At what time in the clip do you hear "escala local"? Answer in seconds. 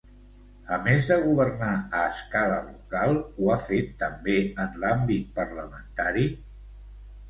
2.15-3.15